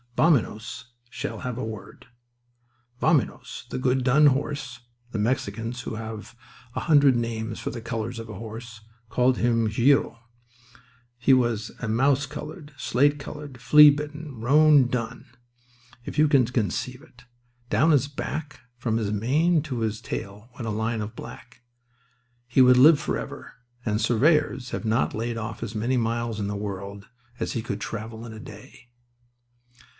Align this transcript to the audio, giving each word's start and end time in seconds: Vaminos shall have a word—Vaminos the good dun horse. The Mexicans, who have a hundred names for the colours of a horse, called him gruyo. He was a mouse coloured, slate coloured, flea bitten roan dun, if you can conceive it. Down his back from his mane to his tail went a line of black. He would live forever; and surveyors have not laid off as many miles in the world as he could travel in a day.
Vaminos 0.17 0.85
shall 1.09 1.39
have 1.39 1.57
a 1.57 1.63
word—Vaminos 1.63 3.65
the 3.69 3.77
good 3.79 4.03
dun 4.03 4.25
horse. 4.27 4.79
The 5.11 5.19
Mexicans, 5.19 5.81
who 5.83 5.95
have 5.95 6.35
a 6.75 6.81
hundred 6.81 7.15
names 7.15 7.59
for 7.59 7.69
the 7.71 7.81
colours 7.81 8.19
of 8.19 8.27
a 8.29 8.35
horse, 8.35 8.81
called 9.09 9.37
him 9.37 9.67
gruyo. 9.67 10.17
He 11.17 11.33
was 11.33 11.71
a 11.79 11.87
mouse 11.87 12.25
coloured, 12.27 12.71
slate 12.77 13.17
coloured, 13.19 13.59
flea 13.59 13.89
bitten 13.89 14.39
roan 14.41 14.87
dun, 14.89 15.25
if 16.05 16.17
you 16.19 16.27
can 16.27 16.45
conceive 16.45 17.01
it. 17.01 17.23
Down 17.69 17.89
his 17.91 18.07
back 18.07 18.59
from 18.77 18.97
his 18.97 19.11
mane 19.11 19.61
to 19.63 19.79
his 19.79 19.99
tail 20.01 20.49
went 20.53 20.67
a 20.67 20.71
line 20.71 21.01
of 21.01 21.15
black. 21.15 21.61
He 22.47 22.61
would 22.61 22.77
live 22.77 22.99
forever; 22.99 23.53
and 23.85 23.99
surveyors 24.01 24.69
have 24.71 24.85
not 24.85 25.13
laid 25.15 25.37
off 25.37 25.63
as 25.63 25.73
many 25.75 25.97
miles 25.97 26.39
in 26.39 26.45
the 26.47 26.55
world 26.57 27.07
as 27.39 27.53
he 27.53 27.61
could 27.63 27.81
travel 27.81 28.23
in 28.25 28.33
a 28.33 28.39
day. 28.39 28.89